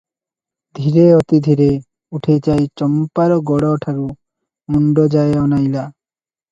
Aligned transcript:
ଧୀରେ, 0.77 1.03
ଅତି 1.17 1.41
ଧୀରେ 1.49 1.67
ଉଠିଯାଇ 2.21 2.67
ଚମ୍ପାର 2.83 3.39
ଗୋଡ଼ଠାରୁ 3.51 4.09
ମୁଣ୍ତ 4.77 5.09
ଯାଏ 5.17 5.39
ଅନାଇଲା। 5.47 5.89